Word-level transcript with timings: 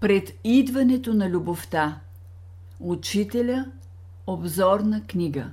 Пред 0.00 0.32
идването 0.44 1.14
на 1.14 1.30
любовта 1.30 2.00
Учителя 2.80 3.66
Обзорна 4.26 5.02
книга 5.06 5.50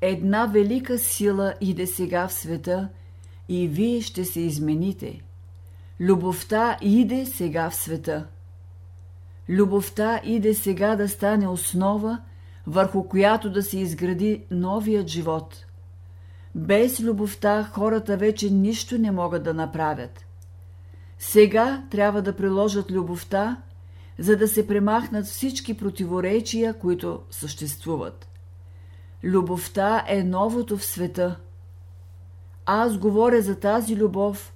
Една 0.00 0.46
велика 0.46 0.98
сила 0.98 1.54
иде 1.60 1.86
сега 1.86 2.28
в 2.28 2.32
света 2.32 2.88
и 3.48 3.68
вие 3.68 4.00
ще 4.00 4.24
се 4.24 4.40
измените. 4.40 5.20
Любовта 6.00 6.76
иде 6.82 7.26
сега 7.26 7.70
в 7.70 7.76
света. 7.76 8.26
Любовта 9.48 10.20
иде 10.24 10.54
сега 10.54 10.96
да 10.96 11.08
стане 11.08 11.48
основа, 11.48 12.22
върху 12.66 13.08
която 13.08 13.50
да 13.50 13.62
се 13.62 13.78
изгради 13.78 14.44
новият 14.50 15.06
живот. 15.08 15.66
Без 16.54 17.00
любовта 17.00 17.64
хората 17.64 18.16
вече 18.16 18.50
нищо 18.50 18.98
не 18.98 19.10
могат 19.10 19.42
да 19.42 19.54
направят. 19.54 20.25
Сега 21.18 21.84
трябва 21.90 22.22
да 22.22 22.36
приложат 22.36 22.90
любовта, 22.90 23.62
за 24.18 24.36
да 24.36 24.48
се 24.48 24.66
премахнат 24.66 25.26
всички 25.26 25.76
противоречия, 25.76 26.74
които 26.74 27.20
съществуват. 27.30 28.28
Любовта 29.24 30.04
е 30.08 30.24
новото 30.24 30.76
в 30.76 30.84
света. 30.84 31.36
Аз 32.66 32.98
говоря 32.98 33.42
за 33.42 33.60
тази 33.60 33.96
любов, 33.96 34.54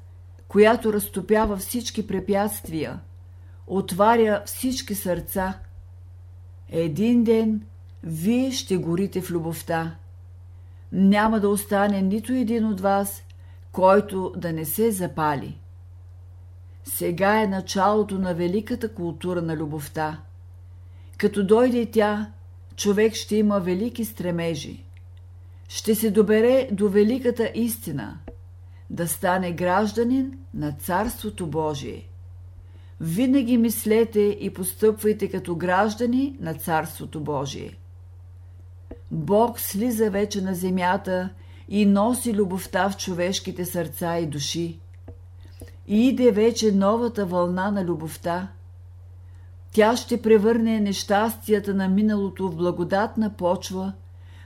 която 0.48 0.93
разтопява 0.93 1.57
всички 1.57 2.07
препятствия, 2.07 3.01
отваря 3.67 4.42
всички 4.47 4.95
сърца. 4.95 5.59
Един 6.69 7.25
ден 7.25 7.62
вие 8.03 8.53
ще 8.53 8.77
горите 8.77 9.20
в 9.20 9.31
любовта. 9.31 9.97
Няма 10.92 11.41
да 11.41 11.48
остане 11.48 12.03
нито 12.03 12.33
един 12.33 12.67
от 12.67 12.81
вас, 12.81 13.23
който 13.73 14.33
да 14.37 14.53
не 14.53 14.65
се 14.65 14.91
запали. 14.91 15.59
Сега 16.84 17.41
е 17.41 17.47
началото 17.47 18.19
на 18.19 18.34
великата 18.34 18.95
култура 18.95 19.43
на 19.43 19.57
любовта. 19.57 20.20
Като 21.17 21.45
дойде 21.45 21.91
тя, 21.91 22.33
човек 22.77 23.14
ще 23.14 23.36
има 23.36 23.61
велики 23.61 24.05
стремежи. 24.05 24.84
Ще 25.69 25.95
се 25.95 26.11
добере 26.11 26.69
до 26.73 26.89
великата 26.89 27.51
истина, 27.55 28.19
да 28.91 29.08
стане 29.08 29.53
гражданин 29.53 30.39
на 30.55 30.73
Царството 30.73 31.47
Божие. 31.47 32.06
Винаги 33.01 33.56
мислете 33.56 34.20
и 34.41 34.55
постъпвайте 34.55 35.31
като 35.31 35.56
граждани 35.56 36.36
на 36.41 36.55
Царството 36.55 37.20
Божие. 37.20 37.77
Бог 39.11 39.61
слиза 39.61 40.11
вече 40.11 40.42
на 40.42 40.55
земята 40.55 41.31
и 41.69 41.86
носи 41.86 42.34
любовта 42.34 42.91
в 42.91 42.97
човешките 42.97 43.64
сърца 43.64 44.19
и 44.19 44.27
души. 44.27 44.78
Иде 45.92 46.33
вече 46.33 46.72
новата 46.72 47.27
вълна 47.27 47.70
на 47.70 47.84
любовта. 47.84 48.48
Тя 49.72 49.96
ще 49.96 50.22
превърне 50.22 50.80
нещастията 50.80 51.74
на 51.74 51.88
миналото 51.88 52.48
в 52.48 52.56
благодатна 52.56 53.30
почва, 53.36 53.92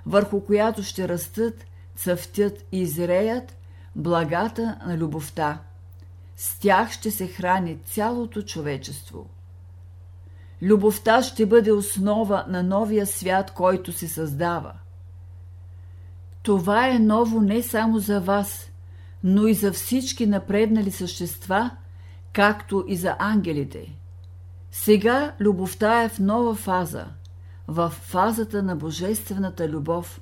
върху 0.07 0.41
която 0.41 0.83
ще 0.83 1.09
растат, 1.09 1.67
цъфтят 1.97 2.65
и 2.73 2.87
зреят 2.87 3.57
благата 3.97 4.79
на 4.87 4.99
любовта. 4.99 5.59
С 6.37 6.59
тях 6.59 6.93
ще 6.93 7.11
се 7.11 7.27
храни 7.27 7.79
цялото 7.85 8.43
човечество. 8.43 9.27
Любовта 10.63 11.23
ще 11.23 11.47
бъде 11.47 11.73
основа 11.73 12.45
на 12.49 12.63
новия 12.63 13.07
свят, 13.07 13.51
който 13.51 13.93
се 13.93 14.09
създава. 14.09 14.73
Това 16.43 16.89
е 16.89 16.99
ново 16.99 17.41
не 17.41 17.63
само 17.63 17.99
за 17.99 18.21
вас, 18.21 18.71
но 19.25 19.47
и 19.47 19.55
за 19.55 19.73
всички 19.73 20.27
напреднали 20.27 20.91
същества, 20.91 21.71
както 22.33 22.85
и 22.89 22.97
за 22.97 23.17
ангелите. 23.19 23.97
Сега 24.71 25.35
любовта 25.41 26.03
е 26.03 26.09
в 26.09 26.19
нова 26.19 26.55
фаза, 26.55 27.07
в 27.69 27.89
фазата 27.91 28.63
на 28.63 28.77
божествената 28.77 29.69
любов. 29.69 30.21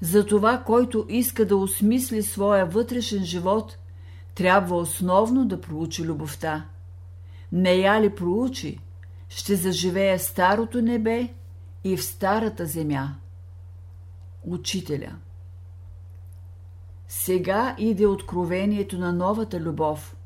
За 0.00 0.26
това, 0.26 0.58
който 0.58 1.06
иска 1.08 1.46
да 1.46 1.56
осмисли 1.56 2.22
своя 2.22 2.66
вътрешен 2.66 3.24
живот, 3.24 3.78
трябва 4.34 4.76
основно 4.76 5.44
да 5.44 5.60
проучи 5.60 6.04
любовта. 6.04 6.64
Не 7.52 7.74
я 7.74 8.02
ли 8.02 8.14
проучи, 8.14 8.78
ще 9.28 9.56
заживее 9.56 10.18
старото 10.18 10.82
небе 10.82 11.28
и 11.84 11.96
в 11.96 12.04
старата 12.04 12.66
земя. 12.66 13.14
Учителя 14.44 15.16
Сега 17.08 17.74
иде 17.78 18.06
откровението 18.06 18.98
на 18.98 19.12
новата 19.12 19.60
любов. 19.60 20.16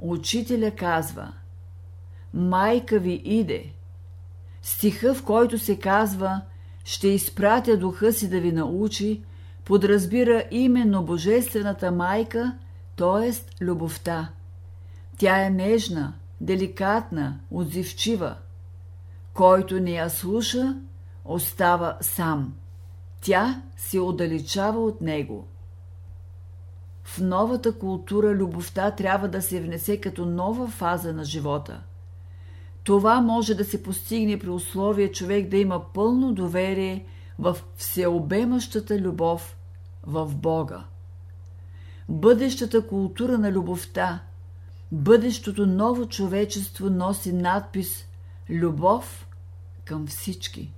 Учителя 0.00 0.70
казва 0.70 1.32
Майка 2.34 2.98
ви 2.98 3.22
иде. 3.24 3.72
Стиха, 4.62 5.14
в 5.14 5.24
който 5.24 5.58
се 5.58 5.78
казва 5.78 6.40
Ще 6.84 7.08
изпратя 7.08 7.76
духа 7.76 8.12
си 8.12 8.30
да 8.30 8.40
ви 8.40 8.52
научи, 8.52 9.22
подразбира 9.64 10.44
именно 10.50 11.02
Божествената 11.02 11.90
майка, 11.90 12.58
т.е. 12.96 13.64
любовта. 13.64 14.28
Тя 15.18 15.46
е 15.46 15.50
нежна, 15.50 16.14
деликатна, 16.40 17.40
отзивчива. 17.50 18.36
Който 19.34 19.80
не 19.80 19.90
я 19.90 20.10
слуша, 20.10 20.76
остава 21.24 21.98
сам. 22.00 22.54
Тя 23.20 23.62
се 23.76 24.00
отдалечава 24.00 24.84
от 24.84 25.00
него. 25.00 25.48
В 27.08 27.20
новата 27.20 27.78
култура 27.78 28.34
любовта 28.34 28.90
трябва 28.90 29.28
да 29.28 29.42
се 29.42 29.60
внесе 29.60 30.00
като 30.00 30.26
нова 30.26 30.68
фаза 30.68 31.12
на 31.12 31.24
живота. 31.24 31.82
Това 32.84 33.20
може 33.20 33.54
да 33.54 33.64
се 33.64 33.82
постигне 33.82 34.38
при 34.38 34.50
условие 34.50 35.12
човек 35.12 35.48
да 35.48 35.56
има 35.56 35.92
пълно 35.92 36.32
доверие 36.32 37.06
в 37.38 37.56
всеобемащата 37.76 38.98
любов 38.98 39.56
в 40.02 40.34
Бога. 40.34 40.84
Бъдещата 42.08 42.86
култура 42.86 43.38
на 43.38 43.52
любовта 43.52 44.20
бъдещото 44.92 45.66
ново 45.66 46.08
човечество 46.08 46.90
носи 46.90 47.32
надпис 47.32 48.04
Любов 48.50 49.28
към 49.84 50.06
всички. 50.06 50.72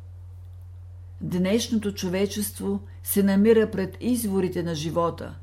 Днешното 1.20 1.94
човечество 1.94 2.80
се 3.02 3.22
намира 3.22 3.70
пред 3.70 3.96
изворите 4.00 4.62
на 4.62 4.74
живота. 4.74 5.34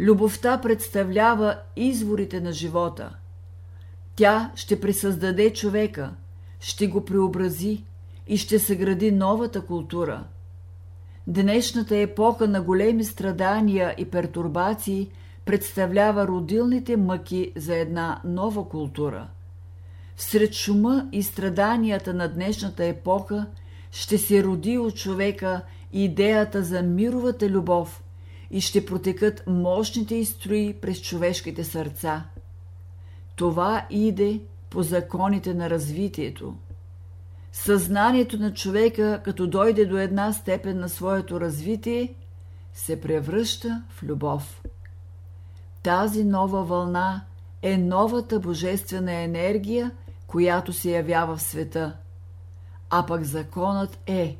Любовта 0.00 0.60
представлява 0.60 1.58
изворите 1.76 2.40
на 2.40 2.52
живота. 2.52 3.16
Тя 4.16 4.52
ще 4.54 4.80
присъздаде 4.80 5.52
човека, 5.52 6.14
ще 6.60 6.86
го 6.86 7.04
преобрази 7.04 7.84
и 8.26 8.36
ще 8.36 8.58
съгради 8.58 9.12
новата 9.12 9.60
култура. 9.60 10.24
Днешната 11.26 11.96
епоха 11.96 12.48
на 12.48 12.62
големи 12.62 13.04
страдания 13.04 13.94
и 13.98 14.04
пертурбации– 14.10 15.10
представлява 15.46 16.26
родилните 16.26 16.96
мъки 16.96 17.52
за 17.56 17.76
една 17.76 18.20
нова 18.24 18.68
култура. 18.68 19.28
Всред 20.16 20.52
шума 20.52 21.08
и 21.12 21.22
страданията 21.22 22.14
на 22.14 22.28
днешната 22.28 22.84
епоха 22.84 23.46
ще 23.90 24.18
се 24.18 24.44
роди 24.44 24.78
от 24.78 24.96
човека 24.96 25.60
идеята 25.92 26.62
за 26.62 26.82
мировата 26.82 27.48
любов 27.50 28.02
и 28.50 28.60
ще 28.60 28.86
протекат 28.86 29.42
мощните 29.46 30.14
изстрои 30.14 30.74
през 30.80 31.02
човешките 31.02 31.64
сърца. 31.64 32.24
Това 33.36 33.86
иде 33.90 34.40
по 34.70 34.82
законите 34.82 35.54
на 35.54 35.70
развитието. 35.70 36.54
Съзнанието 37.52 38.38
на 38.38 38.54
човека, 38.54 39.20
като 39.24 39.46
дойде 39.46 39.86
до 39.86 39.98
една 39.98 40.32
степен 40.32 40.78
на 40.78 40.88
своето 40.88 41.40
развитие, 41.40 42.14
се 42.74 43.00
превръща 43.00 43.82
в 43.88 44.02
любов. 44.02 44.62
Тази 45.82 46.24
нова 46.24 46.64
вълна 46.64 47.24
е 47.62 47.78
новата 47.78 48.40
божествена 48.40 49.12
енергия, 49.12 49.90
която 50.26 50.72
се 50.72 50.90
явява 50.90 51.36
в 51.36 51.42
света. 51.42 51.96
А 52.90 53.06
пък 53.06 53.24
законът 53.24 53.98
е 54.06 54.36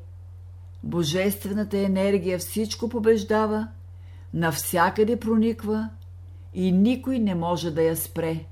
Божествената 0.82 1.78
енергия 1.78 2.38
всичко 2.38 2.88
побеждава, 2.88 3.68
навсякъде 4.36 5.20
прониква 5.20 5.88
и 6.54 6.72
никой 6.72 7.18
не 7.18 7.34
може 7.34 7.70
да 7.70 7.82
я 7.82 7.96
спре. 7.96 8.44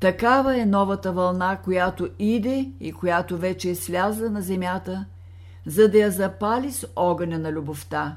Такава 0.00 0.60
е 0.60 0.66
новата 0.66 1.12
вълна, 1.12 1.56
която 1.56 2.08
иде 2.18 2.70
и 2.80 2.92
която 2.92 3.38
вече 3.38 3.70
е 3.70 3.74
слязла 3.74 4.30
на 4.30 4.42
земята, 4.42 5.04
за 5.66 5.88
да 5.88 5.98
я 5.98 6.10
запали 6.10 6.72
с 6.72 6.86
огъня 6.96 7.38
на 7.38 7.52
любовта. 7.52 8.16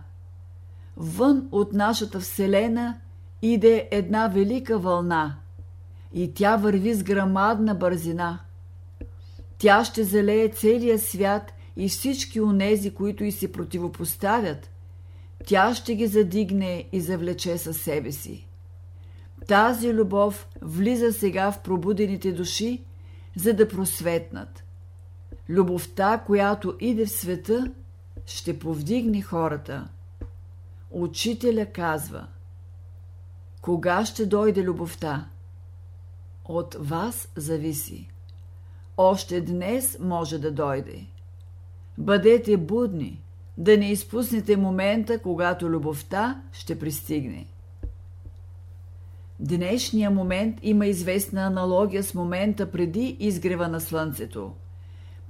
Вън 0.97 1.49
от 1.51 1.73
нашата 1.73 2.19
Вселена– 2.19 2.95
иде 3.41 3.87
една 3.91 4.27
велика 4.27 4.79
вълна 4.79 5.35
и 6.13 6.33
тя 6.33 6.55
върви 6.55 6.93
с 6.93 7.03
грамадна 7.03 7.75
бързина. 7.75 8.39
Тя 9.57 9.83
ще 9.83 10.03
залее 10.03 10.49
целия 10.49 10.99
свят 10.99 11.53
и 11.77 11.89
всички 11.89 12.41
онези, 12.41 12.93
които 12.93 13.23
и 13.23 13.31
се 13.31 13.51
противопоставят. 13.51 14.69
Тя 15.45 15.75
ще 15.75 15.95
ги 15.95 16.07
задигне 16.07 16.85
и 16.91 17.01
завлече 17.01 17.57
със 17.57 17.77
себе 17.77 18.11
си. 18.11 18.47
Тази 19.47 19.93
любов 19.93 20.47
влиза 20.61 21.13
сега 21.13 21.51
в 21.51 21.61
пробудените 21.61 22.31
души, 22.31 22.83
за 23.35 23.53
да 23.53 23.67
просветнат. 23.67 24.63
Любовта, 25.49 26.23
която 26.25 26.77
иде 26.79 27.05
в 27.05 27.11
света, 27.11 27.71
ще 28.25 28.59
повдигне 28.59 29.21
хората. 29.21 29.87
Учителя 30.91 31.65
казва 31.65 32.27
Кога 33.61 34.05
ще 34.05 34.25
дойде 34.25 34.63
любовта? 34.63 35.29
От 36.45 36.75
вас 36.79 37.29
зависи. 37.35 38.09
Още 38.97 39.41
днес 39.41 39.97
може 39.99 40.39
да 40.39 40.51
дойде. 40.51 41.05
Бъдете 41.97 42.57
будни, 42.57 43.21
да 43.59 43.77
не 43.77 43.91
изпуснете 43.91 44.57
момента, 44.57 45.19
когато 45.19 45.69
любовта 45.69 46.41
ще 46.51 46.79
пристигне. 46.79 47.45
Днешния 49.39 50.11
момент 50.11 50.59
има 50.61 50.85
известна 50.85 51.41
аналогия 51.41 52.03
с 52.03 52.13
момента 52.13 52.71
преди 52.71 53.17
изгрева 53.19 53.67
на 53.67 53.81
слънцето. 53.81 54.51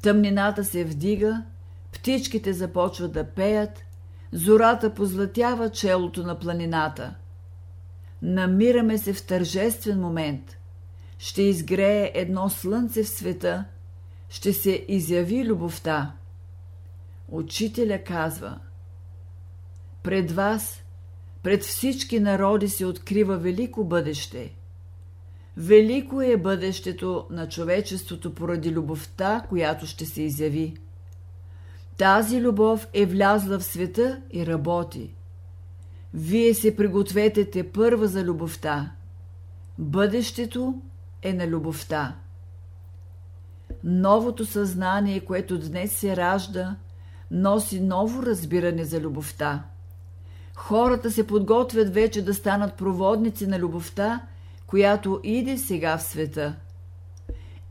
Тъмнината 0.02 0.64
се 0.64 0.84
вдига, 0.84 1.44
птичките 1.92 2.54
започват 2.54 3.12
да 3.12 3.24
пеят, 3.24 3.84
зората 4.32 4.94
позлатява 4.94 5.70
челото 5.70 6.24
на 6.24 6.40
планината. 6.40 7.16
Намираме 8.22 8.98
се 8.98 9.14
в 9.14 9.26
тържествен 9.26 10.00
момент. 10.00 10.58
Ще 11.18 11.42
изгрее 11.42 12.12
едно 12.14 12.50
слънце 12.50 13.04
в 13.04 13.10
света, 13.10 13.66
ще 14.30 14.54
се 14.54 14.86
изяви 14.88 15.46
любовта. 15.46 16.14
Учителя 17.32 18.04
казва 18.04 18.60
Пред 20.04 20.32
вас, 20.32 20.84
пред 21.44 21.64
всички 21.64 22.20
народи 22.20 22.70
се 22.70 22.86
открива 22.86 23.38
велико 23.38 23.84
бъдеще. 23.84 24.56
Велико 25.58 26.22
е 26.22 26.38
бъдещето 26.38 27.28
на 27.30 27.50
човечеството 27.50 28.36
поради 28.36 28.72
любовта, 28.72 29.46
която 29.50 29.86
ще 29.86 30.06
се 30.06 30.22
изяви. 30.22 30.78
Тази 31.98 32.42
любов 32.42 32.88
е 32.94 33.06
влязла 33.06 33.60
в 33.60 33.64
света 33.64 34.22
и 34.32 34.46
работи. 34.46 35.14
Вие 36.14 36.54
се 36.54 36.76
пригответе 36.76 37.50
те 37.50 37.72
първа 37.72 38.08
за 38.08 38.24
любовта. 38.24 38.92
Бъдещето 39.78 40.82
е 41.22 41.34
на 41.34 41.48
любовта. 41.48 42.16
Новото 43.84 44.46
съзнание, 44.46 45.20
което 45.20 45.60
днес 45.60 45.92
се 45.92 46.18
ражда, 46.18 46.76
носи 47.32 47.80
ново 47.80 48.24
разбиране 48.24 48.84
за 48.84 49.00
любовта. 49.00 49.64
Хората 50.56 51.12
се 51.12 51.28
подготвят 51.28 51.94
вече 51.94 52.26
да 52.26 52.34
станат 52.34 52.74
проводници 52.74 53.48
на 53.48 53.60
любовта, 53.60 54.22
която 54.68 55.20
иде 55.24 55.58
сега 55.58 55.98
в 55.98 56.04
света. 56.04 56.56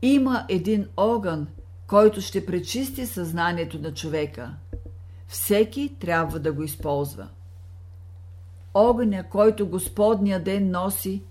Има 0.01 0.45
един 0.49 0.87
огън, 0.97 1.47
който 1.87 2.21
ще 2.21 2.45
пречисти 2.45 3.05
съзнанието 3.05 3.79
на 3.79 3.93
човека. 3.93 4.53
Всеки 5.27 5.95
трябва 5.99 6.39
да 6.39 6.51
го 6.51 6.63
използва. 6.63 7.27
Огъня, 8.73 9.23
който 9.29 9.67
Господния 9.67 10.43
ден 10.43 10.71
носи, 10.71 11.23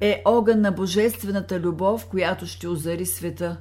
е 0.00 0.22
огън 0.24 0.60
на 0.60 0.72
божествената 0.72 1.60
любов, 1.60 2.06
която 2.06 2.46
ще 2.46 2.68
озари 2.68 3.06
света. 3.06 3.56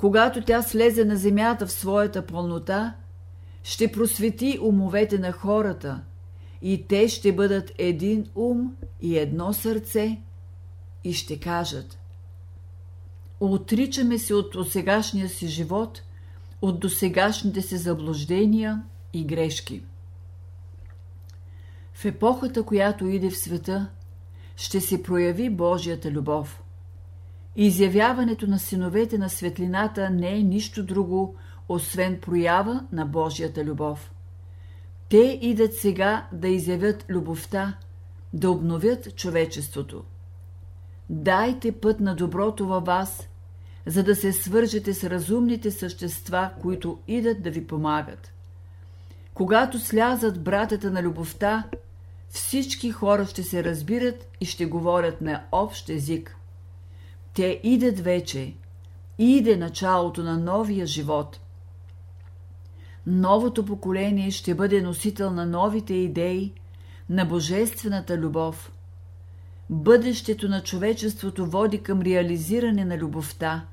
Когато 0.00 0.42
тя 0.44 0.62
слезе 0.62 1.04
на 1.04 1.16
земята 1.16 1.66
в 1.66 1.72
своята 1.72 2.26
пълнота, 2.26 2.94
ще 3.62 3.92
просвети 3.92 4.58
умовете 4.62 5.18
на 5.18 5.32
хората 5.32 6.00
и 6.62 6.86
те 6.86 7.08
ще 7.08 7.32
бъдат 7.32 7.72
един 7.78 8.26
ум 8.34 8.76
и 9.00 9.18
едно 9.18 9.52
сърце 9.52 10.20
и 11.04 11.12
ще 11.12 11.40
кажат 11.40 11.98
Отричаме 13.40 14.18
се 14.18 14.34
от 14.34 14.52
досегашния 14.52 15.28
си 15.28 15.48
живот, 15.48 16.02
от 16.62 16.80
досегашните 16.80 17.62
си 17.62 17.76
заблуждения 17.76 18.82
и 19.12 19.24
грешки. 19.24 19.82
В 21.94 22.04
епохата, 22.04 22.62
която 22.62 23.06
иде 23.06 23.30
в 23.30 23.38
света, 23.38 23.88
ще 24.56 24.80
се 24.80 25.02
прояви 25.02 25.50
Божията 25.50 26.10
любов. 26.10 26.62
Изявяването 27.56 28.46
на 28.46 28.58
синовете 28.58 29.18
на 29.18 29.30
светлината 29.30 30.10
не 30.10 30.36
е 30.36 30.42
нищо 30.42 30.84
друго, 30.84 31.36
освен 31.68 32.18
проява 32.20 32.84
на 32.92 33.06
Божията 33.06 33.64
любов. 33.64 34.10
Те 35.08 35.38
идат 35.42 35.74
сега 35.74 36.26
да 36.32 36.48
изявят 36.48 37.04
любовта, 37.08 37.74
да 38.32 38.50
обновят 38.50 39.16
човечеството. 39.16 40.04
Дайте 41.10 41.72
път 41.72 42.00
на 42.00 42.14
доброто 42.16 42.66
във 42.66 42.84
вас, 42.84 43.28
за 43.86 44.02
да 44.02 44.16
се 44.16 44.32
свържете 44.32 44.94
с 44.94 45.10
разумните 45.10 45.70
същества, 45.70 46.50
които 46.62 46.98
идат 47.08 47.42
да 47.42 47.50
ви 47.50 47.66
помагат. 47.66 48.32
Когато 49.34 49.78
слязат 49.78 50.42
братята 50.42 50.90
на 50.90 51.02
любовта, 51.02 51.64
всички 52.28 52.90
хора 52.90 53.26
ще 53.26 53.42
се 53.42 53.64
разбират 53.64 54.28
и 54.40 54.44
ще 54.46 54.66
говорят 54.66 55.20
на 55.20 55.42
общ 55.52 55.88
език. 55.88 56.36
Те 57.40 57.60
идат 57.62 58.00
вече, 58.00 58.54
иде 59.18 59.56
началото 59.56 60.22
на 60.22 60.38
новия 60.38 60.86
живот. 60.86 61.40
Новото 63.06 63.64
поколение 63.64 64.30
ще 64.30 64.54
бъде 64.54 64.82
носител 64.82 65.30
на 65.30 65.46
новите 65.46 65.94
идеи, 65.94 66.52
на 67.10 67.24
божествената 67.24 68.18
любов. 68.18 68.72
Бъдещето 69.70 70.48
на 70.48 70.62
човечеството 70.62 71.46
води 71.46 71.82
към 71.82 72.00
реализиране 72.02 72.84
на 72.84 72.98
любовта. 72.98 73.64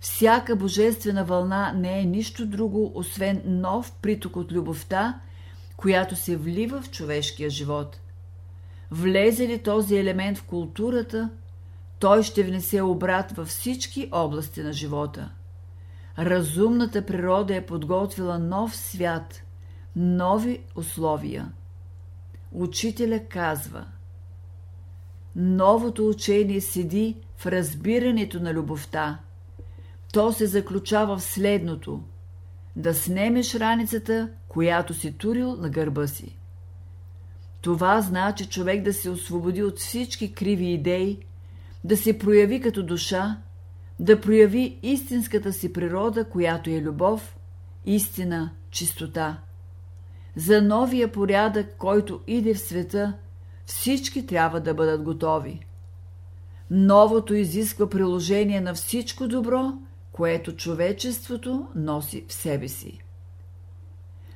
Всяка 0.00 0.56
божествена 0.56 1.24
вълна 1.24 1.72
не 1.72 2.00
е 2.00 2.04
нищо 2.04 2.46
друго, 2.46 2.92
освен 2.94 3.42
нов 3.46 3.92
приток 4.02 4.36
от 4.36 4.52
любовта, 4.52 5.20
която 5.76 6.16
се 6.16 6.36
влива 6.36 6.82
в 6.82 6.90
човешкия 6.90 7.50
живот. 7.50 8.00
Влезе 8.90 9.48
ли 9.48 9.62
този 9.62 9.96
елемент 9.96 10.38
в 10.38 10.44
културата, 10.44 11.30
той 12.02 12.22
ще 12.22 12.42
внесе 12.42 12.82
обрат 12.82 13.32
във 13.32 13.48
всички 13.48 14.08
области 14.12 14.62
на 14.62 14.72
живота. 14.72 15.30
Разумната 16.18 17.06
природа 17.06 17.54
е 17.54 17.66
подготвила 17.66 18.38
нов 18.38 18.76
свят, 18.76 19.42
нови 19.96 20.60
условия. 20.76 21.52
Учителя 22.52 23.20
казва 23.28 23.86
Новото 25.36 26.08
учение 26.08 26.60
седи 26.60 27.16
в 27.36 27.46
разбирането 27.46 28.40
на 28.40 28.54
любовта. 28.54 29.18
То 30.12 30.32
се 30.32 30.46
заключава 30.46 31.16
в 31.16 31.22
следното– 31.22 32.02
да 32.76 32.94
снемеш 32.94 33.54
раницата, 33.54 34.28
която 34.48 34.94
си 34.94 35.12
турил 35.12 35.56
на 35.56 35.70
гърба 35.70 36.06
си. 36.06 36.38
Това 37.60 38.00
значи 38.00 38.48
човек 38.48 38.82
да 38.82 38.92
се 38.92 39.10
освободи 39.10 39.62
от 39.62 39.78
всички 39.78 40.32
криви 40.32 40.66
идеи, 40.66 41.18
да 41.84 41.96
се 41.96 42.18
прояви 42.18 42.60
като 42.60 42.82
душа, 42.82 43.38
да 43.98 44.20
прояви 44.20 44.78
истинската 44.82 45.52
си 45.52 45.72
природа, 45.72 46.24
която 46.24 46.70
е 46.70 46.80
любов, 46.80 47.36
истина, 47.86 48.50
чистота. 48.70 49.38
За 50.36 50.62
новия 50.62 51.12
порядък, 51.12 51.76
който 51.78 52.20
иде 52.26 52.54
в 52.54 52.60
света, 52.60 53.14
всички 53.66 54.26
трябва 54.26 54.60
да 54.60 54.74
бъдат 54.74 55.02
готови. 55.02 55.66
Новото 56.70 57.34
изисква 57.34 57.88
приложение 57.88 58.60
на 58.60 58.74
всичко 58.74 59.28
добро, 59.28 59.72
което 60.12 60.56
човечеството 60.56 61.66
носи 61.74 62.24
в 62.28 62.32
себе 62.32 62.68
си. 62.68 62.98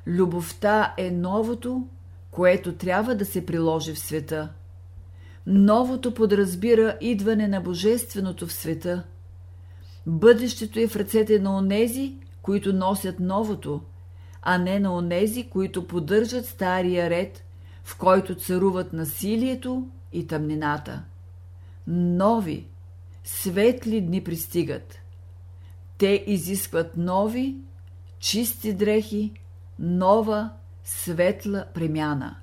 Любовта 0.06 0.94
е 0.98 1.10
новото, 1.10 1.88
което 2.30 2.74
трябва 2.74 3.14
да 3.14 3.24
се 3.24 3.46
приложи 3.46 3.94
в 3.94 3.98
света. 3.98 4.52
Новото 5.46 6.14
подразбира 6.14 6.98
идване 7.00 7.48
на 7.48 7.60
Божественото 7.60 8.46
в 8.46 8.52
света. 8.52 9.02
Бъдещето 10.06 10.80
е 10.80 10.86
в 10.86 10.96
ръцете 10.96 11.38
на 11.38 11.56
онези, 11.58 12.14
които 12.42 12.72
носят 12.72 13.20
новото, 13.20 13.80
а 14.42 14.58
не 14.58 14.80
на 14.80 14.96
онези, 14.96 15.48
които 15.50 15.86
поддържат 15.86 16.46
стария 16.46 17.10
ред, 17.10 17.44
в 17.84 17.98
който 17.98 18.34
царуват 18.34 18.92
насилието 18.92 19.88
и 20.12 20.26
тъмнината. 20.26 21.02
Нови, 21.86 22.66
светли 23.24 24.00
дни 24.00 24.24
пристигат. 24.24 24.98
Те 25.98 26.24
изискват 26.26 26.96
нови, 26.96 27.56
чисти 28.18 28.74
дрехи, 28.74 29.32
нова, 29.78 30.50
светла 30.84 31.64
премяна. 31.74 32.36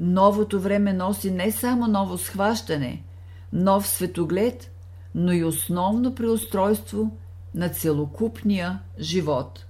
Новото 0.00 0.60
време 0.60 0.92
носи 0.92 1.30
не 1.30 1.52
само 1.52 1.86
ново 1.86 2.18
схващане, 2.18 3.02
нов 3.52 3.86
светоглед, 3.86 4.70
но 5.14 5.32
и 5.32 5.44
основно 5.44 6.14
преустройство 6.14 7.10
на 7.54 7.68
целокупния 7.68 8.80
живот 8.98 9.66